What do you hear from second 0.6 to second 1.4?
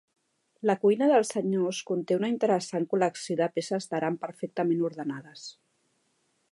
La cuina dels